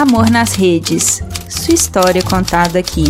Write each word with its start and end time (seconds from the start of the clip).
Amor 0.00 0.30
nas 0.30 0.54
Redes. 0.54 1.22
Sua 1.46 1.74
história 1.74 2.22
contada 2.22 2.78
aqui. 2.78 3.04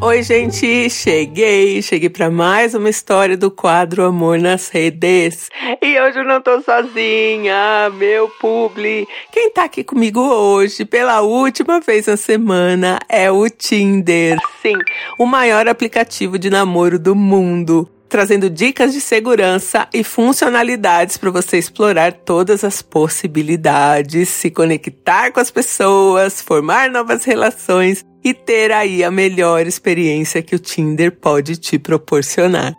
Oi, 0.00 0.22
gente, 0.22 0.88
cheguei, 0.88 1.82
cheguei 1.82 2.08
para 2.08 2.30
mais 2.30 2.74
uma 2.74 2.88
história 2.88 3.36
do 3.36 3.50
quadro 3.50 4.04
Amor 4.04 4.38
nas 4.38 4.68
Redes. 4.68 5.50
E 5.82 6.00
hoje 6.00 6.20
eu 6.20 6.24
não 6.24 6.40
tô 6.40 6.60
sozinha, 6.60 7.90
meu 7.90 8.28
publi. 8.40 9.04
Quem 9.32 9.50
tá 9.50 9.64
aqui 9.64 9.82
comigo 9.82 10.20
hoje, 10.20 10.84
pela 10.84 11.22
última 11.22 11.80
vez 11.80 12.06
na 12.06 12.16
semana, 12.16 13.00
é 13.08 13.28
o 13.32 13.50
Tinder. 13.50 14.38
Sim, 14.62 14.78
o 15.18 15.26
maior 15.26 15.66
aplicativo 15.66 16.38
de 16.38 16.48
namoro 16.48 17.00
do 17.00 17.16
mundo 17.16 17.90
trazendo 18.08 18.48
dicas 18.48 18.92
de 18.92 19.00
segurança 19.00 19.86
e 19.92 20.02
funcionalidades 20.02 21.16
para 21.16 21.30
você 21.30 21.58
explorar 21.58 22.12
todas 22.12 22.64
as 22.64 22.80
possibilidades, 22.80 24.28
se 24.28 24.50
conectar 24.50 25.30
com 25.30 25.40
as 25.40 25.50
pessoas, 25.50 26.40
formar 26.40 26.90
novas 26.90 27.24
relações 27.24 28.04
e 28.24 28.32
ter 28.32 28.72
aí 28.72 29.04
a 29.04 29.10
melhor 29.10 29.66
experiência 29.66 30.42
que 30.42 30.54
o 30.54 30.58
Tinder 30.58 31.12
pode 31.12 31.56
te 31.56 31.78
proporcionar. 31.78 32.74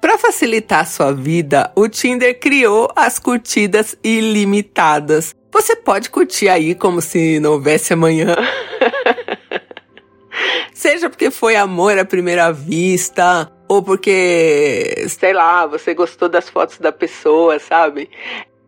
Para 0.00 0.18
facilitar 0.18 0.80
a 0.80 0.84
sua 0.84 1.12
vida, 1.12 1.72
o 1.74 1.88
Tinder 1.88 2.38
criou 2.38 2.90
as 2.94 3.18
curtidas 3.18 3.96
ilimitadas. 4.04 5.34
Você 5.50 5.74
pode 5.74 6.10
curtir 6.10 6.48
aí 6.48 6.74
como 6.74 7.00
se 7.00 7.40
não 7.40 7.52
houvesse 7.52 7.94
amanhã. 7.94 8.34
Seja 10.74 11.08
porque 11.08 11.30
foi 11.30 11.56
amor 11.56 11.98
à 11.98 12.04
primeira 12.04 12.52
vista, 12.52 13.50
ou 13.74 13.82
porque, 13.82 15.06
sei 15.08 15.32
lá, 15.32 15.66
você 15.66 15.94
gostou 15.94 16.28
das 16.28 16.48
fotos 16.48 16.78
da 16.78 16.92
pessoa, 16.92 17.58
sabe? 17.58 18.08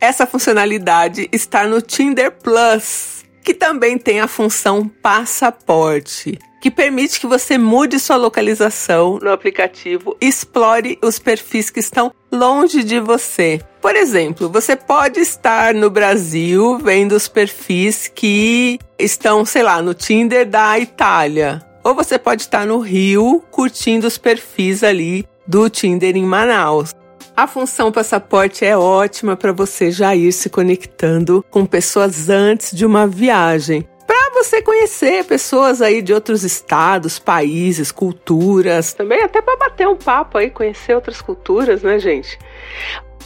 Essa 0.01 0.27
funcionalidade 0.27 1.29
está 1.33 1.67
no 1.67 1.81
Tinder 1.81 2.33
Plus, 2.33 3.25
que 3.43 3.55
também 3.55 3.97
tem 3.97 4.21
a 4.21 4.29
função 4.29 4.89
passaporte, 4.89 6.39
que 6.61 6.71
permite 6.71 7.21
que 7.21 7.27
você 7.27 7.57
mude 7.57 7.99
sua 7.99 8.17
localização 8.17 9.19
no 9.23 9.31
aplicativo 9.31 10.17
e 10.21 10.27
explore 10.27 10.99
os 11.03 11.19
perfis 11.19 11.71
que 11.71 11.81
estão 11.81 12.13
longe 12.31 12.83
de 12.83 12.99
você. 12.99 13.61
Por 13.81 13.95
exemplo, 13.95 14.49
você 14.49 14.75
pode 14.75 15.21
estar 15.21 15.73
no 15.73 15.89
Brasil 15.89 16.79
vendo 16.79 17.13
os 17.13 17.29
perfis 17.29 18.09
que 18.09 18.79
estão, 18.99 19.45
sei 19.45 19.63
lá, 19.63 19.81
no 19.81 19.95
Tinder 19.95 20.45
da 20.45 20.79
Itália 20.79 21.66
ou 21.87 21.95
você 21.95 22.19
pode 22.19 22.43
estar 22.43 22.67
no 22.67 22.81
Rio 22.81 23.41
curtindo 23.49 24.09
os 24.09 24.19
perfis 24.19 24.83
ali 24.83 25.25
do 25.47 25.71
Tinder 25.71 26.17
em 26.17 26.25
Manaus. 26.25 26.93
A 27.37 27.47
função 27.47 27.93
passaporte 27.93 28.65
é 28.65 28.77
ótima 28.77 29.37
para 29.37 29.53
você 29.53 29.93
já 29.93 30.17
ir 30.17 30.33
se 30.33 30.51
conectando 30.51 31.45
com 31.49 31.65
pessoas 31.65 32.29
antes 32.29 32.77
de 32.77 32.85
uma 32.85 33.07
viagem. 33.07 33.89
Para 34.05 34.31
você 34.35 34.61
conhecer 34.61 35.25
pessoas 35.27 35.81
aí 35.81 36.03
de 36.03 36.13
outros 36.13 36.43
estados, 36.43 37.21
países, 37.21 37.93
culturas. 37.93 38.93
Também 38.93 39.23
até 39.23 39.41
para 39.41 39.57
bater 39.57 39.87
um 39.87 39.97
papo 39.97 40.39
aí, 40.39 40.51
conhecer 40.51 40.93
outras 40.93 41.23
culturas, 41.23 41.83
né, 41.83 42.01
gente? 42.01 42.37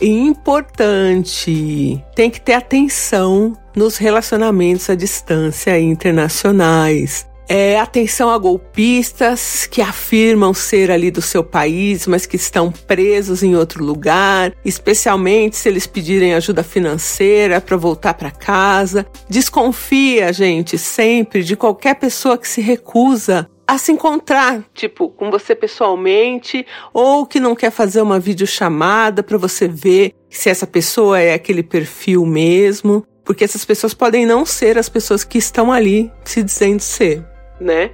Importante, 0.02 2.04
tem 2.14 2.30
que 2.30 2.42
ter 2.42 2.54
atenção 2.54 3.54
nos 3.74 3.96
relacionamentos 3.96 4.90
à 4.90 4.94
distância 4.94 5.80
internacionais 5.80 7.29
é, 7.50 7.80
atenção 7.80 8.30
a 8.30 8.38
golpistas 8.38 9.66
que 9.66 9.82
afirmam 9.82 10.54
ser 10.54 10.88
ali 10.88 11.10
do 11.10 11.20
seu 11.20 11.42
país, 11.42 12.06
mas 12.06 12.24
que 12.24 12.36
estão 12.36 12.70
presos 12.70 13.42
em 13.42 13.56
outro 13.56 13.84
lugar, 13.84 14.54
especialmente 14.64 15.56
se 15.56 15.68
eles 15.68 15.84
pedirem 15.84 16.32
ajuda 16.32 16.62
financeira 16.62 17.60
para 17.60 17.76
voltar 17.76 18.14
para 18.14 18.30
casa. 18.30 19.04
Desconfia, 19.28 20.32
gente, 20.32 20.78
sempre 20.78 21.42
de 21.42 21.56
qualquer 21.56 21.96
pessoa 21.96 22.38
que 22.38 22.46
se 22.46 22.60
recusa 22.60 23.50
a 23.66 23.76
se 23.78 23.90
encontrar, 23.90 24.62
tipo, 24.72 25.08
com 25.08 25.28
você 25.28 25.52
pessoalmente, 25.52 26.64
ou 26.94 27.26
que 27.26 27.40
não 27.40 27.56
quer 27.56 27.72
fazer 27.72 28.00
uma 28.00 28.20
videochamada 28.20 29.24
para 29.24 29.36
você 29.36 29.66
ver 29.66 30.14
se 30.28 30.48
essa 30.48 30.68
pessoa 30.68 31.18
é 31.18 31.34
aquele 31.34 31.64
perfil 31.64 32.24
mesmo, 32.24 33.04
porque 33.24 33.42
essas 33.42 33.64
pessoas 33.64 33.92
podem 33.92 34.24
não 34.24 34.46
ser 34.46 34.78
as 34.78 34.88
pessoas 34.88 35.24
que 35.24 35.38
estão 35.38 35.72
ali 35.72 36.12
se 36.24 36.44
dizendo 36.44 36.80
ser 36.80 37.24
né? 37.60 37.90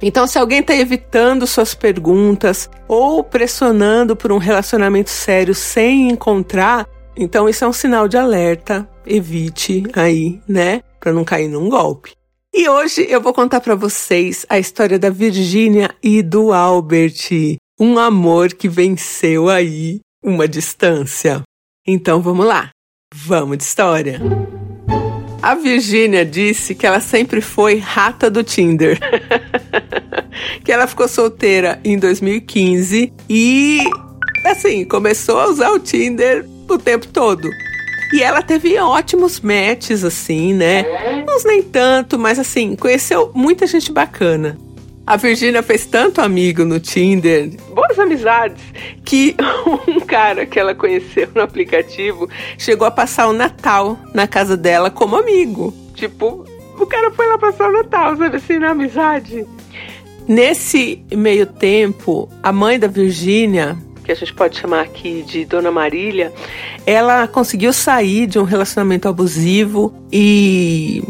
Então, 0.00 0.26
se 0.26 0.38
alguém 0.38 0.60
está 0.60 0.74
evitando 0.74 1.46
suas 1.46 1.74
perguntas 1.74 2.70
ou 2.86 3.24
pressionando 3.24 4.14
por 4.14 4.30
um 4.30 4.38
relacionamento 4.38 5.10
sério 5.10 5.54
sem 5.54 6.10
encontrar, 6.10 6.86
então 7.16 7.48
isso 7.48 7.64
é 7.64 7.68
um 7.68 7.72
sinal 7.72 8.06
de 8.06 8.16
alerta. 8.16 8.88
Evite 9.04 9.82
aí, 9.94 10.40
né? 10.46 10.82
Para 11.00 11.12
não 11.12 11.24
cair 11.24 11.48
num 11.48 11.68
golpe. 11.68 12.12
E 12.54 12.68
hoje 12.68 13.06
eu 13.08 13.20
vou 13.20 13.32
contar 13.32 13.60
para 13.60 13.74
vocês 13.74 14.46
a 14.48 14.58
história 14.58 14.98
da 14.98 15.10
Virgínia 15.10 15.90
e 16.02 16.22
do 16.22 16.52
Albert, 16.52 17.28
um 17.78 17.98
amor 17.98 18.52
que 18.54 18.68
venceu 18.68 19.48
aí 19.48 20.00
uma 20.22 20.48
distância. 20.48 21.42
Então 21.86 22.22
vamos 22.22 22.46
lá, 22.46 22.70
vamos 23.14 23.58
de 23.58 23.64
história. 23.64 24.20
A 25.40 25.54
Virgínia 25.54 26.24
disse 26.24 26.74
que 26.74 26.86
ela 26.86 27.00
sempre 27.00 27.40
foi 27.40 27.78
rata 27.78 28.28
do 28.28 28.42
Tinder. 28.42 28.98
que 30.64 30.72
ela 30.72 30.86
ficou 30.86 31.08
solteira 31.08 31.80
em 31.84 31.98
2015 31.98 33.12
e, 33.28 33.78
assim, 34.44 34.84
começou 34.84 35.38
a 35.38 35.48
usar 35.48 35.70
o 35.70 35.78
Tinder 35.78 36.44
o 36.68 36.78
tempo 36.78 37.06
todo. 37.08 37.48
E 38.12 38.22
ela 38.22 38.42
teve 38.42 38.78
ótimos 38.78 39.40
matches, 39.40 40.02
assim, 40.02 40.54
né? 40.54 40.84
Uns 41.28 41.44
nem 41.44 41.62
tanto, 41.62 42.18
mas 42.18 42.38
assim, 42.38 42.74
conheceu 42.74 43.30
muita 43.34 43.66
gente 43.66 43.92
bacana. 43.92 44.58
A 45.08 45.16
Virgínia 45.16 45.62
fez 45.62 45.86
tanto 45.86 46.20
amigo 46.20 46.66
no 46.66 46.78
Tinder, 46.78 47.48
boas 47.70 47.98
amizades, 47.98 48.62
que 49.06 49.34
um 49.88 50.00
cara 50.00 50.44
que 50.44 50.60
ela 50.60 50.74
conheceu 50.74 51.26
no 51.34 51.40
aplicativo 51.40 52.28
chegou 52.58 52.86
a 52.86 52.90
passar 52.90 53.26
o 53.26 53.32
Natal 53.32 53.98
na 54.12 54.26
casa 54.28 54.54
dela 54.54 54.90
como 54.90 55.16
amigo. 55.16 55.72
Tipo, 55.94 56.44
o 56.78 56.84
cara 56.84 57.10
foi 57.10 57.26
lá 57.26 57.38
passar 57.38 57.70
o 57.70 57.72
Natal, 57.72 58.18
sabe 58.18 58.36
assim, 58.36 58.58
na 58.58 58.72
amizade. 58.72 59.46
Nesse 60.28 61.02
meio 61.10 61.46
tempo, 61.46 62.28
a 62.42 62.52
mãe 62.52 62.78
da 62.78 62.86
Virgínia, 62.86 63.78
que 64.04 64.12
a 64.12 64.14
gente 64.14 64.34
pode 64.34 64.58
chamar 64.58 64.82
aqui 64.82 65.22
de 65.22 65.46
Dona 65.46 65.70
Marília, 65.70 66.34
ela 66.84 67.26
conseguiu 67.26 67.72
sair 67.72 68.26
de 68.26 68.38
um 68.38 68.44
relacionamento 68.44 69.08
abusivo 69.08 69.90
e, 70.12 71.02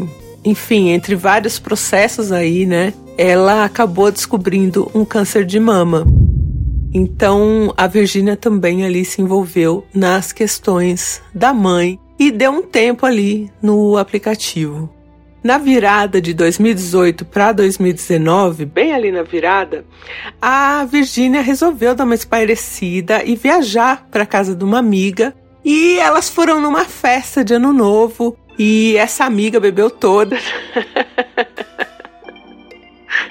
enfim, 0.45 0.87
entre 0.87 1.15
vários 1.15 1.59
processos 1.59 2.31
aí, 2.31 2.65
né? 2.65 2.93
Ela 3.21 3.65
acabou 3.65 4.09
descobrindo 4.09 4.89
um 4.95 5.03
câncer 5.03 5.43
de 5.43 5.59
mama. 5.59 6.07
Então 6.93 7.73
a 7.75 7.85
Virgínia 7.85 8.37
também 8.37 8.85
ali 8.85 9.03
se 9.03 9.21
envolveu 9.21 9.85
nas 9.93 10.31
questões 10.31 11.21
da 11.35 11.53
mãe 11.53 11.99
e 12.17 12.31
deu 12.31 12.49
um 12.49 12.61
tempo 12.61 13.05
ali 13.05 13.51
no 13.61 13.97
aplicativo. 13.97 14.89
Na 15.43 15.57
virada 15.57 16.21
de 16.21 16.33
2018 16.33 17.25
para 17.25 17.51
2019, 17.51 18.63
bem 18.63 18.93
ali 18.93 19.11
na 19.11 19.23
virada, 19.23 19.83
a 20.41 20.85
Virgínia 20.85 21.41
resolveu 21.41 21.93
dar 21.93 22.05
uma 22.05 22.15
espairecida 22.15 23.21
e 23.25 23.35
viajar 23.35 24.07
para 24.09 24.25
casa 24.25 24.55
de 24.55 24.63
uma 24.63 24.79
amiga. 24.79 25.35
E 25.65 25.99
elas 25.99 26.29
foram 26.29 26.61
numa 26.61 26.85
festa 26.85 27.43
de 27.43 27.53
ano 27.53 27.73
novo 27.73 28.37
e 28.57 28.95
essa 28.95 29.25
amiga 29.25 29.59
bebeu 29.59 29.89
todas. 29.89 30.41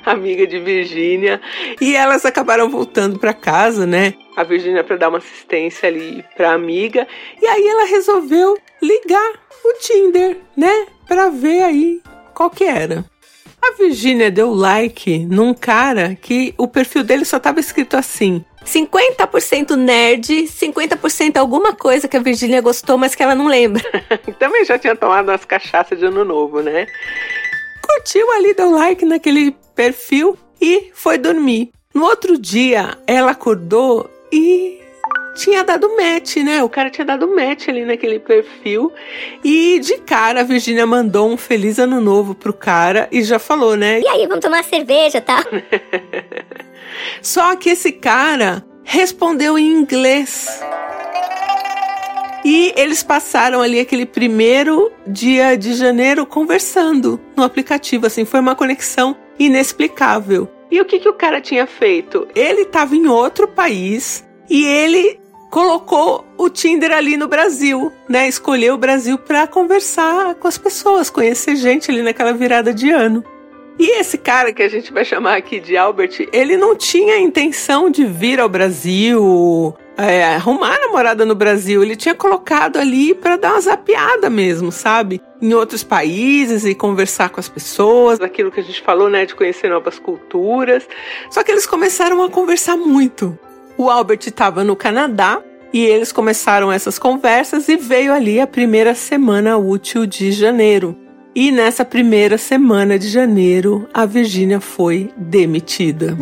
amiga 0.12 0.46
de 0.46 0.58
Virgínia, 0.58 1.40
e 1.80 1.94
elas 1.94 2.24
acabaram 2.24 2.68
voltando 2.68 3.18
para 3.18 3.32
casa, 3.32 3.86
né? 3.86 4.14
A 4.36 4.44
Virgínia 4.44 4.84
para 4.84 4.96
dar 4.96 5.08
uma 5.08 5.18
assistência 5.18 5.88
ali 5.88 6.24
para 6.36 6.52
amiga, 6.52 7.06
e 7.40 7.46
aí 7.46 7.66
ela 7.66 7.84
resolveu 7.84 8.56
ligar 8.82 9.32
o 9.64 9.72
Tinder, 9.80 10.38
né? 10.56 10.86
Para 11.06 11.30
ver 11.30 11.62
aí 11.62 12.00
qual 12.34 12.50
que 12.50 12.64
era. 12.64 13.04
A 13.60 13.72
Virgínia 13.72 14.30
deu 14.30 14.54
like 14.54 15.26
num 15.26 15.52
cara 15.52 16.14
que 16.14 16.54
o 16.56 16.68
perfil 16.68 17.02
dele 17.02 17.24
só 17.24 17.40
tava 17.40 17.58
escrito 17.58 17.96
assim: 17.96 18.44
50% 18.64 19.74
nerd, 19.74 20.44
50% 20.44 21.36
alguma 21.36 21.74
coisa 21.74 22.06
que 22.06 22.16
a 22.16 22.20
Virgínia 22.20 22.60
gostou, 22.60 22.96
mas 22.96 23.14
que 23.14 23.22
ela 23.22 23.34
não 23.34 23.46
lembra. 23.46 23.82
Também 24.38 24.64
já 24.64 24.78
tinha 24.78 24.94
tomado 24.94 25.28
umas 25.28 25.44
cachaças 25.44 25.98
de 25.98 26.04
ano 26.04 26.24
novo, 26.24 26.60
né? 26.60 26.86
Curtiu 27.88 28.30
ali, 28.32 28.54
deu 28.54 28.70
like 28.70 29.04
naquele 29.04 29.56
perfil 29.74 30.36
e 30.60 30.90
foi 30.92 31.18
dormir. 31.18 31.70
No 31.94 32.04
outro 32.04 32.38
dia, 32.38 32.98
ela 33.06 33.32
acordou 33.32 34.08
e 34.32 34.78
tinha 35.34 35.62
dado 35.62 35.96
match, 35.96 36.36
né? 36.38 36.62
O 36.62 36.68
cara 36.68 36.90
tinha 36.90 37.04
dado 37.04 37.28
match 37.28 37.68
ali 37.68 37.84
naquele 37.84 38.18
perfil. 38.18 38.92
E 39.42 39.78
de 39.78 39.98
cara 39.98 40.40
a 40.40 40.44
Virginia 40.44 40.86
mandou 40.86 41.30
um 41.30 41.36
feliz 41.36 41.78
ano 41.78 42.00
novo 42.00 42.34
pro 42.34 42.52
cara 42.52 43.08
e 43.10 43.22
já 43.22 43.38
falou, 43.38 43.76
né? 43.76 44.00
E 44.00 44.08
aí, 44.08 44.26
vamos 44.26 44.44
tomar 44.44 44.64
cerveja, 44.64 45.20
tá? 45.20 45.44
Só 47.22 47.54
que 47.56 47.70
esse 47.70 47.92
cara 47.92 48.64
respondeu 48.84 49.58
em 49.58 49.72
inglês. 49.72 50.60
E 52.44 52.72
eles 52.76 53.02
passaram 53.02 53.60
ali 53.60 53.80
aquele 53.80 54.06
primeiro 54.06 54.92
dia 55.06 55.56
de 55.56 55.74
janeiro 55.74 56.24
conversando 56.24 57.20
no 57.36 57.42
aplicativo, 57.42 58.06
assim, 58.06 58.24
foi 58.24 58.40
uma 58.40 58.54
conexão 58.54 59.16
inexplicável. 59.38 60.48
E 60.70 60.80
o 60.80 60.84
que, 60.84 60.98
que 60.98 61.08
o 61.08 61.14
cara 61.14 61.40
tinha 61.40 61.66
feito? 61.66 62.28
Ele 62.34 62.62
estava 62.62 62.94
em 62.94 63.06
outro 63.06 63.48
país 63.48 64.24
e 64.48 64.64
ele 64.64 65.18
colocou 65.50 66.26
o 66.36 66.50
Tinder 66.50 66.92
ali 66.92 67.16
no 67.16 67.26
Brasil, 67.26 67.90
né? 68.08 68.28
Escolheu 68.28 68.74
o 68.74 68.78
Brasil 68.78 69.16
para 69.18 69.46
conversar 69.46 70.34
com 70.34 70.46
as 70.46 70.58
pessoas, 70.58 71.08
conhecer 71.08 71.56
gente 71.56 71.90
ali 71.90 72.02
naquela 72.02 72.32
virada 72.32 72.72
de 72.72 72.90
ano. 72.90 73.24
E 73.78 74.00
esse 74.00 74.18
cara 74.18 74.52
que 74.52 74.62
a 74.62 74.68
gente 74.68 74.92
vai 74.92 75.04
chamar 75.04 75.36
aqui 75.36 75.60
de 75.60 75.76
Albert, 75.76 76.28
ele 76.32 76.56
não 76.56 76.74
tinha 76.74 77.18
intenção 77.18 77.88
de 77.88 78.04
vir 78.04 78.40
ao 78.40 78.48
Brasil, 78.48 79.74
é, 79.98 80.36
arrumar 80.36 80.78
namorada 80.78 81.26
no 81.26 81.34
Brasil. 81.34 81.82
Ele 81.82 81.96
tinha 81.96 82.14
colocado 82.14 82.76
ali 82.78 83.12
para 83.12 83.36
dar 83.36 83.52
uma 83.52 83.60
zapiada 83.60 84.30
mesmo, 84.30 84.70
sabe? 84.70 85.20
Em 85.42 85.52
outros 85.52 85.82
países 85.82 86.64
e 86.64 86.74
conversar 86.74 87.30
com 87.30 87.40
as 87.40 87.48
pessoas, 87.48 88.20
aquilo 88.20 88.52
que 88.52 88.60
a 88.60 88.62
gente 88.62 88.80
falou, 88.80 89.10
né? 89.10 89.26
De 89.26 89.34
conhecer 89.34 89.68
novas 89.68 89.98
culturas. 89.98 90.86
Só 91.30 91.42
que 91.42 91.50
eles 91.50 91.66
começaram 91.66 92.22
a 92.22 92.30
conversar 92.30 92.76
muito. 92.76 93.36
O 93.76 93.90
Albert 93.90 94.20
estava 94.26 94.62
no 94.62 94.76
Canadá 94.76 95.42
e 95.72 95.84
eles 95.84 96.12
começaram 96.12 96.72
essas 96.72 96.98
conversas 96.98 97.68
e 97.68 97.76
veio 97.76 98.12
ali 98.12 98.40
a 98.40 98.46
primeira 98.46 98.94
semana 98.94 99.58
útil 99.58 100.06
de 100.06 100.30
janeiro. 100.30 100.96
E 101.34 101.52
nessa 101.52 101.84
primeira 101.84 102.38
semana 102.38 102.98
de 102.98 103.08
janeiro, 103.08 103.88
a 103.92 104.06
Virgínia 104.06 104.60
foi 104.60 105.10
demitida. 105.16 106.16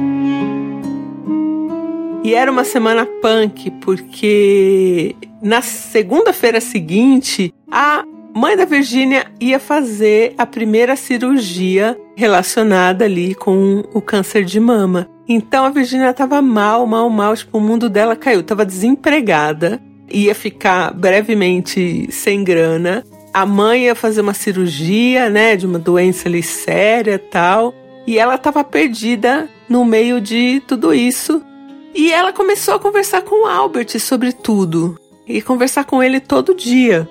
E 2.26 2.34
era 2.34 2.50
uma 2.50 2.64
semana 2.64 3.06
punk, 3.06 3.70
porque 3.80 5.14
na 5.40 5.62
segunda-feira 5.62 6.60
seguinte, 6.60 7.54
a 7.70 8.04
mãe 8.34 8.56
da 8.56 8.64
Virgínia 8.64 9.26
ia 9.40 9.60
fazer 9.60 10.34
a 10.36 10.44
primeira 10.44 10.96
cirurgia 10.96 11.96
relacionada 12.16 13.04
ali 13.04 13.32
com 13.32 13.84
o 13.94 14.00
câncer 14.00 14.44
de 14.44 14.58
mama. 14.58 15.08
Então 15.28 15.64
a 15.64 15.70
Virgínia 15.70 16.10
estava 16.10 16.42
mal, 16.42 16.84
mal, 16.84 17.08
mal, 17.08 17.36
tipo, 17.36 17.58
o 17.58 17.60
mundo 17.60 17.88
dela 17.88 18.16
caiu, 18.16 18.40
estava 18.40 18.66
desempregada, 18.66 19.80
ia 20.10 20.34
ficar 20.34 20.92
brevemente 20.92 22.08
sem 22.10 22.42
grana 22.42 23.04
a 23.32 23.46
mãe 23.46 23.84
ia 23.84 23.94
fazer 23.94 24.22
uma 24.22 24.34
cirurgia, 24.34 25.30
né, 25.30 25.54
de 25.54 25.64
uma 25.66 25.78
doença 25.78 26.26
ali 26.26 26.42
séria 26.42 27.18
tal, 27.18 27.72
e 28.04 28.18
ela 28.18 28.34
estava 28.34 28.64
perdida 28.64 29.46
no 29.68 29.84
meio 29.84 30.22
de 30.22 30.60
tudo 30.66 30.94
isso. 30.94 31.40
E 31.96 32.12
ela 32.12 32.30
começou 32.30 32.74
a 32.74 32.78
conversar 32.78 33.22
com 33.22 33.44
o 33.44 33.46
Albert 33.46 33.98
sobre 33.98 34.30
tudo 34.30 34.98
e 35.26 35.40
conversar 35.40 35.84
com 35.84 36.02
ele 36.02 36.20
todo 36.20 36.54
dia. 36.54 37.08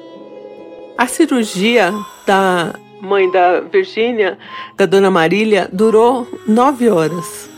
A 0.95 1.07
cirurgia 1.07 1.91
da 2.27 2.75
mãe 3.01 3.29
da 3.31 3.61
Virgínia, 3.61 4.37
da 4.77 4.85
dona 4.85 5.09
Marília, 5.09 5.67
durou 5.73 6.27
nove 6.47 6.87
horas. 6.87 7.49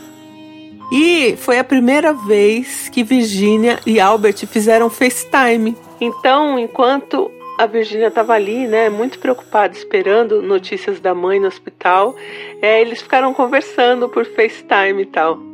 E 0.89 1.35
foi 1.35 1.59
a 1.59 1.65
primeira 1.65 2.13
vez 2.13 2.87
que 2.87 3.03
Virgínia 3.03 3.77
e 3.85 3.99
Albert 3.99 4.47
fizeram 4.47 4.89
FaceTime. 4.89 5.75
Então, 5.99 6.57
enquanto 6.57 7.29
a 7.57 7.65
Virgínia 7.65 8.07
estava 8.07 8.33
ali, 8.35 8.67
né, 8.67 8.87
muito 8.87 9.19
preocupada, 9.19 9.75
esperando 9.75 10.41
notícias 10.41 11.01
da 11.01 11.13
mãe 11.13 11.41
no 11.41 11.47
hospital. 11.47 12.15
É, 12.61 12.79
eles 12.79 13.01
ficaram 13.01 13.33
conversando 13.33 14.07
por 14.07 14.25
FaceTime 14.25 15.01
e 15.01 15.05
tal. 15.07 15.46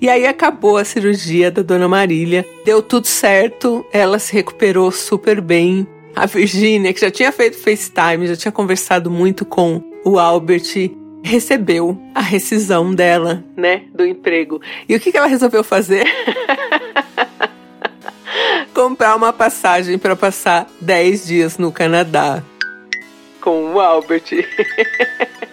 E 0.00 0.08
aí 0.08 0.26
acabou 0.26 0.76
a 0.76 0.84
cirurgia 0.84 1.50
da 1.50 1.62
Dona 1.62 1.88
Marília, 1.88 2.46
deu 2.64 2.82
tudo 2.82 3.06
certo, 3.06 3.84
ela 3.92 4.18
se 4.18 4.32
recuperou 4.32 4.90
super 4.92 5.40
bem. 5.40 5.86
A 6.14 6.26
Virgínia, 6.26 6.92
que 6.92 7.00
já 7.00 7.10
tinha 7.10 7.32
feito 7.32 7.56
FaceTime, 7.58 8.26
já 8.26 8.36
tinha 8.36 8.52
conversado 8.52 9.10
muito 9.10 9.44
com 9.44 9.82
o 10.04 10.18
Albert, 10.18 10.90
recebeu 11.22 12.00
a 12.14 12.20
rescisão 12.20 12.94
dela, 12.94 13.44
né, 13.56 13.82
do 13.94 14.04
emprego. 14.04 14.60
E 14.88 14.94
o 14.94 15.00
que, 15.00 15.10
que 15.10 15.18
ela 15.18 15.26
resolveu 15.26 15.64
fazer? 15.64 16.06
comprar 18.72 19.16
uma 19.16 19.32
passagem 19.32 19.98
para 19.98 20.14
passar 20.14 20.68
10 20.80 21.26
dias 21.26 21.58
no 21.58 21.72
Canadá 21.72 22.42
com 23.40 23.72
o 23.72 23.80
Albert. 23.80 24.24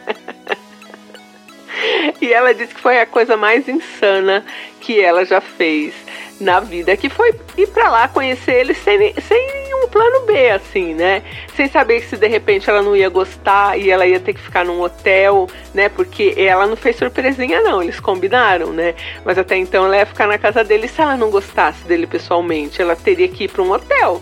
e 2.26 2.34
ela 2.34 2.54
disse 2.54 2.74
que 2.74 2.82
foi 2.82 3.00
a 3.00 3.06
coisa 3.06 3.38
mais 3.38 3.68
insana 3.68 4.44
que 4.82 5.00
ela 5.00 5.24
já 5.24 5.40
fez 5.40 5.94
na 6.40 6.60
vida, 6.60 6.98
que 6.98 7.08
foi 7.08 7.34
ir 7.58 7.68
para 7.68 7.90
lá 7.90 8.08
conhecer 8.08 8.54
ele 8.54 8.74
sem, 8.74 9.14
sem 9.22 9.54
nenhum 9.54 9.88
plano 9.88 10.26
B, 10.26 10.50
assim, 10.50 10.94
né? 10.94 11.22
Sem 11.56 11.68
saber 11.70 12.02
se 12.02 12.18
de 12.18 12.28
repente 12.28 12.70
ela 12.70 12.82
não 12.82 12.96
ia 12.96 13.08
gostar 13.08 13.80
e 13.80 13.90
ela 13.90 14.06
ia 14.06 14.20
ter 14.20 14.34
que 14.34 14.42
ficar 14.42 14.66
num 14.66 14.82
hotel, 14.82 15.48
né? 15.74 15.88
Porque 15.88 16.34
ela 16.38 16.66
não 16.66 16.76
fez 16.76 16.98
surpresinha, 16.98 17.62
não, 17.62 17.82
eles 17.82 18.00
combinaram, 18.00 18.74
né? 18.74 18.96
Mas 19.24 19.38
até 19.38 19.56
então 19.56 19.86
ela 19.86 19.98
ia 19.98 20.06
ficar 20.06 20.28
na 20.28 20.38
casa 20.38 20.64
dele 20.64 20.88
se 20.88 21.00
ela 21.00 21.16
não 21.16 21.30
gostasse 21.30 21.86
dele 21.86 22.08
pessoalmente, 22.08 22.82
ela 22.82 22.96
teria 22.96 23.28
que 23.28 23.46
ir 23.46 23.50
para 23.50 23.62
um 23.62 23.72
hotel. 23.72 24.22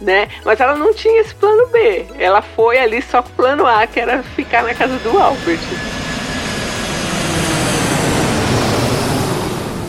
Né? 0.00 0.26
Mas 0.44 0.58
ela 0.58 0.74
não 0.74 0.92
tinha 0.92 1.20
esse 1.20 1.32
plano 1.32 1.64
B. 1.68 2.06
Ela 2.18 2.42
foi 2.42 2.76
ali 2.76 3.00
só 3.00 3.22
com 3.22 3.28
o 3.28 3.32
plano 3.34 3.64
A, 3.64 3.86
que 3.86 4.00
era 4.00 4.20
ficar 4.20 4.64
na 4.64 4.74
casa 4.74 4.96
do 4.98 5.16
Albert. 5.16 6.01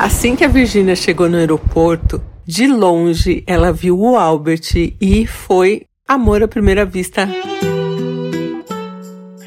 Assim 0.04 0.36
que 0.36 0.44
a 0.44 0.50
Virginia 0.50 0.98
chegou 0.98 1.30
no 1.30 1.38
aeroporto, 1.38 2.22
de 2.46 2.68
longe 2.68 3.42
ela 3.48 3.72
viu 3.72 3.98
o 3.98 4.18
Albert 4.18 4.76
e 5.00 5.26
foi 5.26 5.84
amor 6.06 6.44
à 6.44 6.48
primeira 6.48 6.84
vista. 6.84 7.26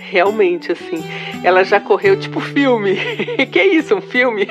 Realmente, 0.08 0.72
assim, 0.72 1.04
ela 1.44 1.62
já 1.62 1.78
correu 1.78 2.18
tipo 2.18 2.40
filme. 2.40 2.96
que 3.52 3.62
isso, 3.64 3.96
um 3.96 4.00
filme? 4.00 4.48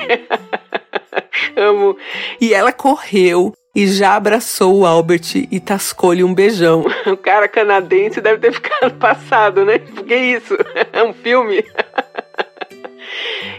Amo. 1.56 1.96
E 2.40 2.54
ela 2.54 2.70
correu 2.70 3.52
e 3.74 3.88
já 3.88 4.14
abraçou 4.14 4.76
o 4.76 4.86
Albert 4.86 5.34
e 5.50 5.58
tascou-lhe 5.58 6.22
um 6.22 6.32
beijão. 6.32 6.84
O 7.04 7.16
cara 7.16 7.48
canadense 7.48 8.20
deve 8.20 8.38
ter 8.38 8.52
ficado 8.52 8.94
passado, 8.94 9.64
né? 9.64 9.80
Que 9.80 10.14
isso? 10.14 10.56
É 10.92 11.02
um 11.02 11.12
filme? 11.12 11.64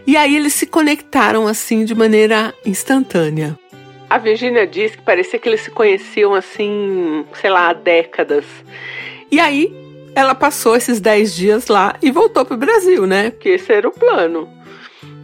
E 0.08 0.16
aí 0.16 0.38
eles 0.38 0.54
se 0.54 0.66
conectaram 0.66 1.46
assim 1.46 1.84
de 1.84 1.94
maneira 1.94 2.54
instantânea. 2.66 3.60
A 4.10 4.18
Virginia 4.18 4.66
diz 4.66 4.96
que 4.96 5.02
parecia 5.02 5.38
que 5.38 5.50
eles 5.50 5.60
se 5.60 5.70
conheciam 5.70 6.34
assim, 6.34 7.26
sei 7.34 7.50
lá, 7.50 7.70
há 7.70 7.74
décadas. 7.74 8.46
E 9.30 9.38
aí 9.38 9.70
ela 10.16 10.34
passou 10.34 10.78
esses 10.78 11.02
10 11.02 11.36
dias 11.36 11.68
lá 11.68 11.96
e 12.02 12.10
voltou 12.10 12.46
para 12.46 12.56
o 12.56 12.58
Brasil, 12.58 13.06
né? 13.06 13.32
Porque 13.32 13.50
esse 13.50 13.72
era 13.74 13.86
o 13.86 13.92
plano. 13.92 14.48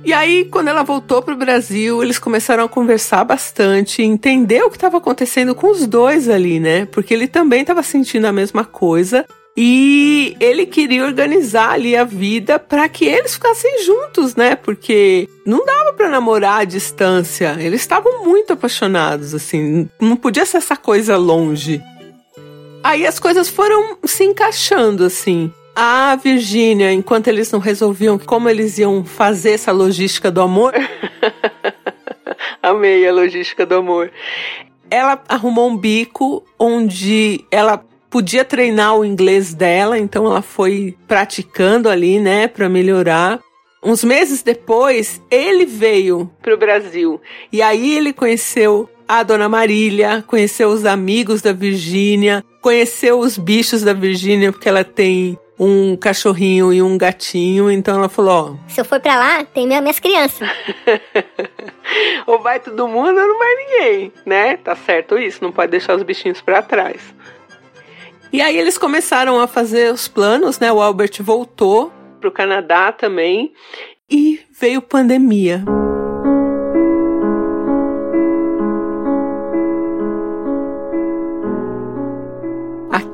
E 0.03 0.12
aí, 0.12 0.43
quando 0.51 0.67
ela 0.67 0.84
voltou 0.84 1.22
para 1.22 1.34
o 1.34 1.38
Brasil, 1.38 2.03
eles 2.03 2.19
começaram 2.19 2.65
a 2.65 2.69
conversar 2.69 3.24
bastante, 3.24 4.03
entender 4.03 4.62
o 4.63 4.69
que 4.69 4.75
estava 4.75 4.98
acontecendo 4.98 5.55
com 5.55 5.72
os 5.72 5.88
dois 5.88 6.27
ali, 6.27 6.60
né? 6.60 6.86
Porque 6.88 7.13
ele 7.13 7.25
também 7.25 7.62
estava 7.62 7.81
sentindo 7.81 8.25
a 8.25 8.34
mesma 8.34 8.65
coisa 8.65 9.25
e 9.55 10.36
ele 10.39 10.65
queria 10.65 11.05
organizar 11.05 11.74
ali 11.74 11.95
a 11.95 12.03
vida 12.03 12.57
para 12.57 12.89
que 12.89 13.05
eles 13.05 13.36
ficassem 13.36 13.83
juntos, 13.83 14.36
né? 14.36 14.55
Porque 14.55 15.29
não 15.45 15.63
dava 15.63 15.93
para 15.93 16.10
namorar 16.10 16.62
à 16.62 16.63
distância. 16.63 17.55
Eles 17.60 17.81
estavam 17.81 18.24
muito 18.24 18.53
apaixonados, 18.53 19.36
assim, 19.36 19.88
não 20.01 20.15
podia 20.15 20.45
ser 20.45 20.57
essa 20.57 20.75
coisa 20.75 21.17
longe. 21.17 21.81
Aí 22.83 23.05
as 23.05 23.19
coisas 23.19 23.48
foram 23.48 23.98
se 24.03 24.24
encaixando, 24.24 25.05
assim. 25.05 25.53
A 25.75 26.15
Virgínia, 26.15 26.91
enquanto 26.91 27.27
eles 27.27 27.51
não 27.51 27.60
resolviam 27.60 28.17
como 28.17 28.50
eles 28.50 28.77
iam 28.77 29.05
fazer 29.05 29.51
essa 29.51 29.72
logística 29.72 30.31
do 30.31 30.41
amor. 30.41 30.74
Amei 32.62 33.07
a 33.07 33.13
logística 33.13 33.65
do 33.65 33.75
amor. 33.75 34.12
Ela 34.89 35.22
arrumou 35.27 35.69
um 35.69 35.77
bico 35.77 36.43
onde 36.60 37.43
ela 37.50 37.83
podia 38.13 38.46
treinar 38.46 38.96
o 38.96 39.03
inglês 39.03 39.55
dela, 39.55 39.98
então 39.98 40.27
ela 40.27 40.43
foi 40.43 40.96
praticando 41.08 41.89
ali, 41.89 42.20
né, 42.20 42.48
para 42.48 42.70
melhorar. 42.70 43.39
Uns 43.84 44.03
meses 44.03 44.43
depois, 44.43 45.20
ele 45.32 45.65
veio 45.65 46.29
para 46.39 46.53
o 46.53 46.58
Brasil 46.58 47.20
e 47.51 47.60
aí 47.60 47.98
ele 47.98 48.13
conheceu 48.13 48.88
a 49.08 49.24
Dona 49.24 49.50
Marília, 49.50 50.24
conheceu 50.27 50.70
os 50.70 50.86
amigos 50.86 51.41
da 51.41 51.53
Virgínia, 51.53 52.46
conheceu 52.62 53.17
os 53.17 53.36
bichos 53.36 53.82
da 53.82 53.93
Virgínia, 53.93 54.51
porque 54.51 54.70
ela 54.70 54.84
tem 54.84 55.36
um 55.60 55.96
cachorrinho 55.96 56.72
e 56.72 56.84
um 56.84 56.96
gatinho, 56.96 57.72
então 57.72 57.96
ela 57.96 58.10
falou: 58.10 58.32
ó, 58.32 58.70
Se 58.70 58.79
eu 58.79 58.86
for 58.86 59.00
para 59.00 59.15
lá, 59.15 59.43
tem 59.43 59.65
minhas 59.65 60.00
crianças. 60.00 60.48
ou 62.27 62.39
vai 62.43 62.60
todo 62.60 62.88
mundo 62.88 63.20
ou 63.20 63.27
não 63.27 63.39
vai 63.39 63.55
ninguém, 63.55 64.13
né? 64.24 64.58
Tá 64.58 64.75
certo 64.75 65.17
isso, 65.17 65.43
não 65.43 65.51
pode 65.51 65.72
deixar 65.72 65.96
os 65.96 66.03
bichinhos 66.03 66.41
para 66.41 66.62
trás. 66.62 67.01
E 68.34 68.42
aí 68.42 68.58
eles 68.58 68.80
começaram 68.80 69.40
a 69.40 69.48
fazer 69.48 69.94
os 69.94 70.08
planos, 70.08 70.60
né? 70.60 70.72
O 70.72 70.82
Albert 70.82 71.22
voltou 71.22 71.94
para 72.20 72.28
o 72.28 72.32
Canadá 72.32 72.92
também 72.92 73.54
e 74.10 74.42
veio 74.60 74.82
pandemia. 74.82 75.63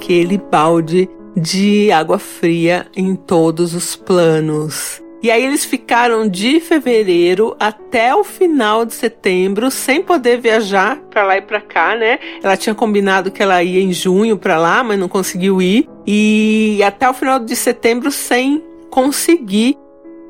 aquele 0.09 0.39
balde 0.39 1.07
de 1.37 1.91
água 1.91 2.17
fria 2.17 2.87
em 2.95 3.15
todos 3.15 3.75
os 3.75 3.95
planos. 3.95 5.01
E 5.21 5.29
aí 5.29 5.43
eles 5.43 5.65
ficaram 5.65 6.27
de 6.27 6.61
fevereiro 6.61 7.55
até 7.59 8.15
o 8.15 8.23
final 8.23 8.85
de 8.85 8.93
setembro 8.93 9.69
sem 9.69 10.01
poder 10.01 10.39
viajar 10.39 10.97
para 11.09 11.23
lá 11.23 11.37
e 11.37 11.41
para 11.41 11.59
cá, 11.59 11.95
né? 11.95 12.19
Ela 12.41 12.55
tinha 12.55 12.73
combinado 12.73 13.29
que 13.29 13.43
ela 13.43 13.61
ia 13.61 13.81
em 13.81 13.91
junho 13.91 14.37
para 14.37 14.57
lá, 14.57 14.81
mas 14.81 14.97
não 14.97 15.09
conseguiu 15.09 15.61
ir. 15.61 15.89
E 16.07 16.81
até 16.85 17.09
o 17.09 17.13
final 17.13 17.37
de 17.39 17.55
setembro 17.55 18.11
sem 18.11 18.63
conseguir 18.89 19.77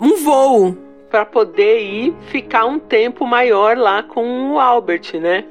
um 0.02 0.16
voo 0.24 0.76
para 1.10 1.26
poder 1.26 1.80
ir 1.82 2.14
ficar 2.28 2.66
um 2.66 2.78
tempo 2.80 3.26
maior 3.26 3.78
lá 3.78 4.04
com 4.04 4.54
o 4.54 4.60
Albert, 4.60 5.20
né? 5.20 5.44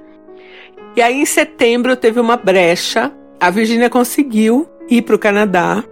E 0.96 1.02
aí 1.02 1.20
em 1.20 1.26
setembro 1.26 1.96
teve 1.96 2.20
uma 2.20 2.36
brecha. 2.36 3.12
A 3.40 3.50
Virginia 3.50 3.90
conseguiu 3.90 4.68
ir 4.88 5.02
para 5.02 5.14
o 5.14 5.18
Canadá. 5.18 5.84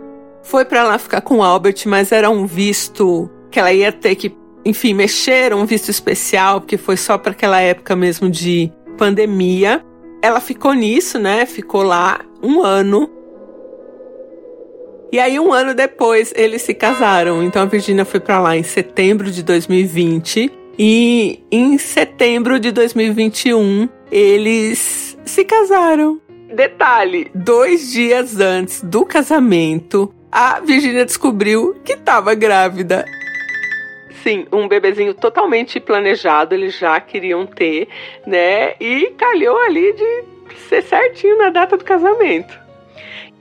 Foi 0.43 0.65
para 0.65 0.85
lá 0.85 0.99
ficar 0.99 1.21
com 1.21 1.39
o 1.39 1.43
Albert, 1.43 1.83
mas 1.87 2.13
era 2.13 2.31
um 2.31 2.47
visto 2.47 3.29
que 3.51 3.59
ela 3.59 3.73
ia 3.73 3.93
ter 3.93 4.15
que, 4.15 4.35
enfim, 4.65 4.95
mexer, 4.95 5.55
um 5.55 5.65
visto 5.65 5.91
especial, 5.91 6.61
porque 6.61 6.77
foi 6.77 6.97
só 6.97 7.17
para 7.17 7.33
aquela 7.33 7.61
época 7.61 7.95
mesmo 7.95 8.29
de 8.29 8.71
pandemia. 8.97 9.85
Ela 10.23 10.41
ficou 10.41 10.73
nisso, 10.73 11.19
né? 11.19 11.47
Ficou 11.47 11.83
lá 11.83 12.21
um 12.43 12.63
ano. 12.63 13.11
E 15.13 15.19
aí, 15.19 15.39
um 15.39 15.53
ano 15.53 15.75
depois, 15.75 16.33
eles 16.37 16.63
se 16.63 16.75
casaram. 16.75 17.43
Então, 17.43 17.63
a 17.63 17.67
Virginia 17.67 18.05
foi 18.05 18.21
para 18.21 18.41
lá 18.41 18.57
em 18.57 18.63
setembro 18.63 19.31
de 19.31 19.43
2020. 19.43 20.53
E 20.79 21.43
em 21.51 21.79
setembro 21.79 22.61
de 22.61 22.71
2021, 22.71 23.89
eles 24.11 25.17
se 25.25 25.45
casaram. 25.45 26.21
Detalhe: 26.55 27.31
dois 27.35 27.93
dias 27.93 28.39
antes 28.39 28.83
do 28.83 29.05
casamento, 29.05 30.13
a 30.31 30.61
Virginia 30.61 31.05
descobriu 31.05 31.75
que 31.85 31.93
estava 31.93 32.35
grávida 32.35 33.05
assim, 34.27 34.47
um 34.53 34.67
bebezinho 34.67 35.15
totalmente 35.15 35.79
planejado, 35.79 36.55
eles 36.55 36.77
já 36.77 36.99
queriam 37.01 37.47
ter, 37.47 37.89
né? 38.27 38.75
E 38.81 39.13
calhou 39.17 39.57
ali 39.63 39.93
de 39.93 40.25
ser 40.69 40.83
certinho 40.83 41.39
na 41.39 41.51
data 41.51 41.77
do 41.77 41.85
casamento. 41.85 42.59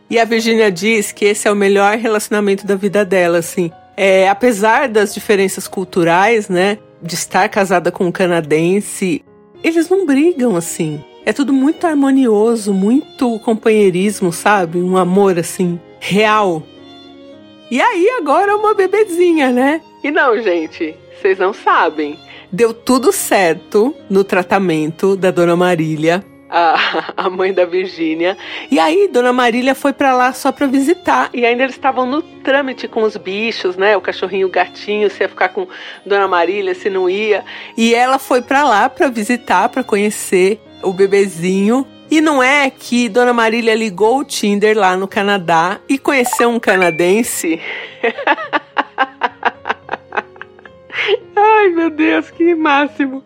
E 0.08 0.20
a 0.20 0.26
Virginia 0.26 0.72
diz 0.72 1.12
que 1.12 1.26
esse 1.26 1.48
é 1.48 1.52
o 1.52 1.56
melhor 1.56 1.98
relacionamento 1.98 2.68
da 2.68 2.76
vida 2.76 3.04
dela, 3.04 3.40
assim. 3.40 3.72
É, 3.98 4.30
apesar 4.30 4.88
das 4.88 5.14
diferenças 5.14 5.68
culturais, 5.68 6.48
né? 6.48 6.78
De 7.02 7.16
estar 7.16 7.50
casada 7.50 7.92
com 7.92 8.06
um 8.06 8.12
canadense, 8.12 9.24
eles 9.64 9.90
não 9.90 10.06
brigam 10.06 10.56
assim. 10.56 11.04
É 11.26 11.34
tudo 11.34 11.52
muito 11.52 11.88
harmonioso, 11.88 12.72
muito 12.72 13.40
companheirismo, 13.40 14.32
sabe? 14.32 14.80
Um 14.80 14.96
amor 14.96 15.40
assim, 15.40 15.80
real. 16.00 16.62
E 17.72 17.82
aí 17.82 18.10
agora 18.20 18.56
uma 18.56 18.76
bebezinha, 18.76 19.52
né? 19.52 19.82
E 20.04 20.12
não, 20.12 20.38
gente, 20.42 20.96
vocês 21.20 21.38
não 21.40 21.54
sabem. 21.54 22.20
Deu 22.52 22.74
tudo 22.74 23.12
certo 23.12 23.96
no 24.10 24.24
tratamento 24.24 25.16
da 25.16 25.32
Dona 25.32 25.56
Marília, 25.56 26.24
a, 26.50 27.14
a 27.26 27.30
mãe 27.30 27.54
da 27.54 27.66
Virgínia. 27.66 28.38
E 28.72 28.80
aí, 28.80 29.10
Dona 29.12 29.34
Marília 29.34 29.76
foi 29.76 29.94
para 29.94 30.16
lá 30.16 30.32
só 30.34 30.52
para 30.52 30.68
visitar. 30.68 31.30
E 31.34 31.46
ainda 31.46 31.64
eles 31.64 31.76
estavam 31.76 32.06
no 32.06 32.22
trâmite 32.22 32.88
com 32.88 33.04
os 33.04 33.18
bichos, 33.18 33.76
né? 33.76 33.98
O 33.98 34.02
cachorrinho, 34.02 34.48
o 34.48 34.52
gatinho, 34.52 35.10
se 35.10 35.24
ia 35.24 35.30
ficar 35.30 35.50
com 35.50 35.68
Dona 36.06 36.28
Marília, 36.28 36.74
se 36.74 36.90
não 36.90 37.10
ia. 37.10 37.44
E 37.78 37.94
ela 37.94 38.18
foi 38.18 38.42
para 38.42 38.64
lá 38.64 38.90
para 38.90 39.10
visitar, 39.10 39.70
para 39.70 39.84
conhecer 39.84 40.60
o 40.82 40.94
bebezinho. 40.94 41.86
E 42.10 42.22
não 42.22 42.42
é 42.42 42.70
que 42.70 43.10
Dona 43.10 43.34
Marília 43.34 43.74
ligou 43.74 44.20
o 44.20 44.24
Tinder 44.24 44.78
lá 44.78 44.96
no 44.96 45.08
Canadá 45.08 45.80
e 45.90 45.98
conheceu 45.98 46.50
um 46.50 46.60
canadense? 46.60 47.60
Ai, 51.58 51.70
meu 51.70 51.90
Deus, 51.90 52.30
que 52.32 52.54
máximo. 52.54 53.24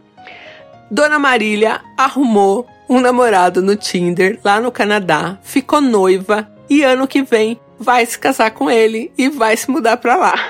Dona 0.92 1.18
Marília 1.18 1.82
arrumou 1.98 2.68
um 2.88 3.00
namorado 3.00 3.62
no 3.62 3.76
Tinder 3.76 4.40
lá 4.44 4.62
no 4.62 4.72
Canadá, 4.72 5.38
ficou 5.42 5.82
noiva 5.82 6.48
e 6.70 6.84
ano 6.84 7.08
que 7.08 7.24
vem 7.24 7.60
vai 7.80 8.06
se 8.06 8.20
casar 8.20 8.52
com 8.52 8.70
ele 8.70 9.12
e 9.18 9.30
vai 9.30 9.58
se 9.58 9.70
mudar 9.72 9.98
pra 9.98 10.16
lá. 10.16 10.36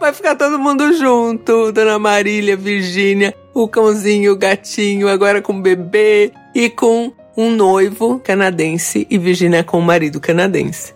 Vai 0.00 0.14
ficar 0.14 0.34
todo 0.34 0.58
mundo 0.58 0.94
junto, 0.94 1.70
Dona 1.72 1.98
Marília, 1.98 2.56
Virgínia, 2.56 3.34
o 3.52 3.68
cãozinho, 3.68 4.32
o 4.32 4.36
gatinho, 4.36 5.06
agora 5.06 5.42
com 5.42 5.52
o 5.52 5.60
bebê 5.60 6.32
e 6.54 6.70
com 6.70 7.12
um 7.36 7.50
noivo 7.50 8.18
canadense 8.18 9.06
e 9.10 9.18
Virgínia 9.18 9.62
com 9.62 9.78
o 9.78 9.82
marido 9.82 10.18
canadense. 10.18 10.94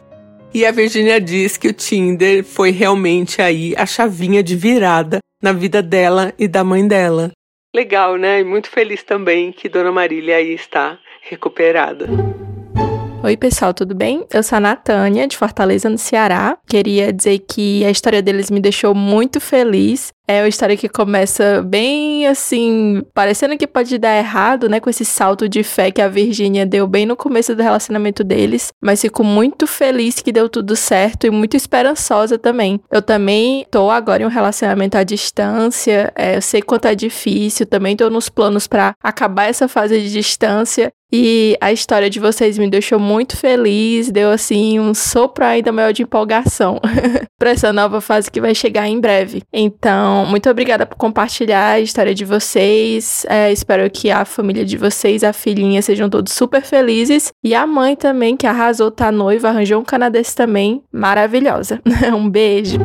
E 0.54 0.64
a 0.64 0.70
Virginia 0.70 1.20
diz 1.20 1.56
que 1.56 1.66
o 1.66 1.72
Tinder 1.72 2.44
foi 2.44 2.70
realmente 2.70 3.42
aí 3.42 3.74
a 3.76 3.84
chavinha 3.84 4.40
de 4.40 4.54
virada 4.54 5.18
na 5.42 5.52
vida 5.52 5.82
dela 5.82 6.32
e 6.38 6.46
da 6.46 6.62
mãe 6.62 6.86
dela. 6.86 7.32
Legal, 7.74 8.16
né? 8.16 8.38
E 8.38 8.44
muito 8.44 8.70
feliz 8.70 9.02
também 9.02 9.50
que 9.50 9.68
Dona 9.68 9.90
Marília 9.90 10.36
aí 10.36 10.54
está 10.54 10.96
recuperada. 11.22 12.06
Oi, 13.24 13.38
pessoal, 13.38 13.72
tudo 13.72 13.94
bem? 13.94 14.26
Eu 14.30 14.42
sou 14.42 14.56
a 14.56 14.60
Natânia, 14.60 15.26
de 15.26 15.34
Fortaleza, 15.34 15.88
no 15.88 15.96
Ceará. 15.96 16.58
Queria 16.66 17.10
dizer 17.10 17.38
que 17.38 17.82
a 17.82 17.90
história 17.90 18.20
deles 18.20 18.50
me 18.50 18.60
deixou 18.60 18.94
muito 18.94 19.40
feliz. 19.40 20.12
É 20.28 20.42
uma 20.42 20.48
história 20.48 20.76
que 20.76 20.90
começa 20.90 21.62
bem 21.62 22.26
assim, 22.26 23.02
parecendo 23.14 23.56
que 23.56 23.66
pode 23.66 23.96
dar 23.96 24.16
errado, 24.16 24.68
né? 24.68 24.78
Com 24.78 24.90
esse 24.90 25.06
salto 25.06 25.48
de 25.48 25.62
fé 25.62 25.90
que 25.90 26.02
a 26.02 26.08
Virgínia 26.08 26.66
deu 26.66 26.86
bem 26.86 27.06
no 27.06 27.16
começo 27.16 27.54
do 27.54 27.62
relacionamento 27.62 28.22
deles. 28.22 28.72
Mas 28.78 29.00
fico 29.00 29.24
muito 29.24 29.66
feliz 29.66 30.20
que 30.20 30.32
deu 30.32 30.46
tudo 30.46 30.76
certo 30.76 31.26
e 31.26 31.30
muito 31.30 31.56
esperançosa 31.56 32.38
também. 32.38 32.78
Eu 32.90 33.00
também 33.00 33.66
tô 33.70 33.90
agora 33.90 34.22
em 34.22 34.26
um 34.26 34.30
relacionamento 34.30 34.98
à 34.98 35.02
distância. 35.02 36.12
É, 36.14 36.36
eu 36.36 36.42
sei 36.42 36.60
quanto 36.60 36.88
é 36.88 36.94
difícil, 36.94 37.64
também 37.64 37.96
tô 37.96 38.10
nos 38.10 38.28
planos 38.28 38.66
para 38.66 38.94
acabar 39.02 39.44
essa 39.44 39.66
fase 39.66 39.98
de 40.00 40.10
distância. 40.10 40.92
E 41.16 41.56
a 41.60 41.70
história 41.70 42.10
de 42.10 42.18
vocês 42.18 42.58
me 42.58 42.68
deixou 42.68 42.98
muito 42.98 43.36
feliz, 43.36 44.10
deu 44.10 44.32
assim 44.32 44.80
um 44.80 44.92
sopro 44.92 45.44
ainda 45.44 45.70
maior 45.70 45.92
de 45.92 46.02
empolgação 46.02 46.80
para 47.38 47.50
essa 47.50 47.72
nova 47.72 48.00
fase 48.00 48.28
que 48.28 48.40
vai 48.40 48.52
chegar 48.52 48.88
em 48.88 48.98
breve. 48.98 49.44
Então, 49.52 50.26
muito 50.26 50.50
obrigada 50.50 50.84
por 50.84 50.96
compartilhar 50.96 51.74
a 51.74 51.78
história 51.78 52.12
de 52.12 52.24
vocês. 52.24 53.24
É, 53.28 53.52
espero 53.52 53.88
que 53.88 54.10
a 54.10 54.24
família 54.24 54.64
de 54.64 54.76
vocês, 54.76 55.22
a 55.22 55.32
filhinha, 55.32 55.80
sejam 55.82 56.10
todos 56.10 56.32
super 56.32 56.62
felizes. 56.62 57.32
E 57.44 57.54
a 57.54 57.64
mãe 57.64 57.94
também, 57.94 58.36
que 58.36 58.48
arrasou, 58.48 58.90
tá 58.90 59.12
noiva, 59.12 59.50
arranjou 59.50 59.80
um 59.80 59.84
canadense 59.84 60.34
também. 60.34 60.82
Maravilhosa. 60.90 61.80
um 62.12 62.28
beijo. 62.28 62.78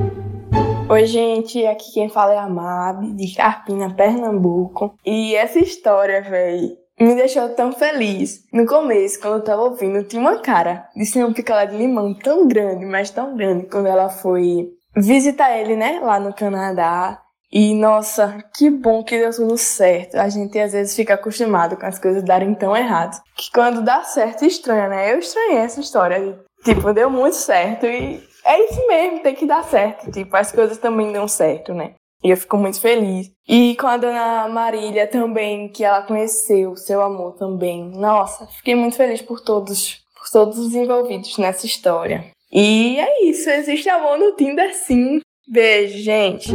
Oi, 0.87 1.05
gente, 1.07 1.65
aqui 1.65 1.93
quem 1.95 2.09
fala 2.09 2.33
é 2.33 2.37
a 2.37 2.47
Mab, 2.47 3.11
de 3.15 3.33
Carpina, 3.33 3.91
Pernambuco. 3.91 4.93
E 5.03 5.33
essa 5.33 5.57
história, 5.57 6.21
velho, 6.21 6.77
me 6.99 7.15
deixou 7.15 7.49
tão 7.49 7.71
feliz. 7.71 8.43
No 8.51 8.65
começo, 8.65 9.19
quando 9.19 9.35
eu 9.35 9.43
tava 9.43 9.61
ouvindo, 9.63 10.03
tinha 10.03 10.21
uma 10.21 10.39
cara 10.39 10.87
de 10.95 11.05
ser 11.05 11.23
um 11.25 11.33
picolé 11.33 11.65
de 11.65 11.77
limão 11.77 12.13
tão 12.13 12.47
grande, 12.47 12.85
mas 12.85 13.09
tão 13.09 13.35
grande, 13.35 13.67
quando 13.67 13.87
ela 13.87 14.09
foi 14.09 14.69
visitar 14.95 15.57
ele, 15.57 15.75
né, 15.75 15.99
lá 16.01 16.19
no 16.19 16.33
Canadá. 16.33 17.21
E 17.51 17.73
nossa, 17.73 18.43
que 18.55 18.69
bom 18.69 19.03
que 19.03 19.17
deu 19.17 19.31
tudo 19.31 19.57
certo. 19.57 20.15
A 20.15 20.29
gente 20.29 20.59
às 20.59 20.73
vezes 20.73 20.95
fica 20.95 21.15
acostumado 21.15 21.75
com 21.75 21.85
as 21.85 21.97
coisas 21.97 22.23
darem 22.23 22.53
tão 22.53 22.77
errado. 22.77 23.19
Que 23.35 23.51
quando 23.51 23.81
dá 23.81 24.03
certo, 24.03 24.45
estranha, 24.45 24.87
né? 24.87 25.11
Eu 25.11 25.17
estranhei 25.17 25.57
essa 25.57 25.79
história. 25.79 26.39
Tipo, 26.63 26.93
deu 26.93 27.09
muito 27.09 27.35
certo 27.35 27.87
e 27.87 28.21
é 28.45 28.65
isso 28.65 28.87
mesmo, 28.87 29.23
tem 29.23 29.33
que 29.33 29.47
dar 29.47 29.63
certo. 29.63 30.11
Tipo, 30.11 30.35
as 30.35 30.51
coisas 30.51 30.77
também 30.77 31.11
dão 31.11 31.27
certo, 31.27 31.73
né? 31.73 31.93
E 32.23 32.29
eu 32.29 32.37
fico 32.37 32.57
muito 32.57 32.79
feliz. 32.81 33.31
E 33.47 33.75
com 33.79 33.87
a 33.87 33.97
dona 33.97 34.47
Marília 34.49 35.07
também, 35.07 35.69
que 35.69 35.83
ela 35.83 36.01
conheceu, 36.01 36.75
seu 36.75 37.01
amor 37.01 37.33
também. 37.37 37.91
Nossa, 37.95 38.45
fiquei 38.47 38.75
muito 38.75 38.97
feliz 38.97 39.21
por 39.21 39.39
todos, 39.41 40.01
por 40.15 40.29
todos 40.31 40.59
os 40.59 40.73
envolvidos 40.73 41.37
nessa 41.37 41.65
história. 41.65 42.25
E 42.51 42.99
é 42.99 43.25
isso, 43.25 43.49
existe 43.49 43.89
amor 43.89 44.17
no 44.17 44.35
Tinder 44.35 44.73
sim. 44.73 45.21
Beijo, 45.47 45.97
gente. 45.99 46.49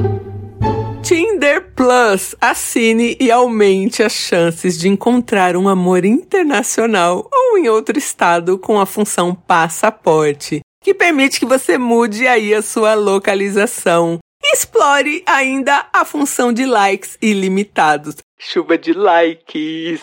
Tinder 1.02 1.72
Plus. 1.74 2.34
Assine 2.40 3.16
e 3.20 3.30
aumente 3.30 4.02
as 4.02 4.12
chances 4.12 4.78
de 4.78 4.88
encontrar 4.88 5.56
um 5.56 5.68
amor 5.68 6.04
internacional 6.04 7.28
ou 7.32 7.58
em 7.58 7.68
outro 7.68 7.98
estado 7.98 8.58
com 8.58 8.80
a 8.80 8.86
função 8.86 9.34
passaporte, 9.34 10.60
que 10.82 10.94
permite 10.94 11.38
que 11.38 11.44
você 11.44 11.76
mude 11.76 12.26
aí 12.26 12.54
a 12.54 12.62
sua 12.62 12.94
localização 12.94 14.18
Explore 14.52 15.22
ainda 15.26 15.86
a 15.92 16.04
função 16.04 16.52
de 16.52 16.66
likes 16.66 17.16
ilimitados. 17.20 18.16
Chuva 18.38 18.76
de 18.76 18.92
likes. 18.92 20.00